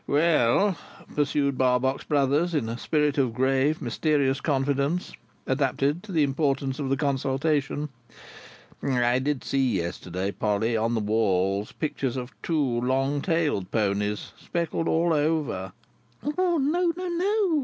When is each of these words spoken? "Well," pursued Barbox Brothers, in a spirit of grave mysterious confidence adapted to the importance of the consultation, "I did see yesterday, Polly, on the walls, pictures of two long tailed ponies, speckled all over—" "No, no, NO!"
"Well," 0.07 0.77
pursued 1.13 1.59
Barbox 1.59 2.03
Brothers, 2.05 2.55
in 2.55 2.67
a 2.67 2.77
spirit 2.79 3.19
of 3.19 3.35
grave 3.35 3.83
mysterious 3.83 4.41
confidence 4.41 5.13
adapted 5.45 6.01
to 6.01 6.11
the 6.11 6.23
importance 6.23 6.79
of 6.79 6.89
the 6.89 6.97
consultation, 6.97 7.89
"I 8.81 9.19
did 9.19 9.43
see 9.43 9.73
yesterday, 9.77 10.31
Polly, 10.31 10.75
on 10.75 10.95
the 10.95 11.01
walls, 11.01 11.71
pictures 11.71 12.17
of 12.17 12.33
two 12.41 12.81
long 12.81 13.21
tailed 13.21 13.69
ponies, 13.69 14.31
speckled 14.39 14.87
all 14.87 15.13
over—" 15.13 15.71
"No, 16.35 16.57
no, 16.57 16.91
NO!" 16.97 17.59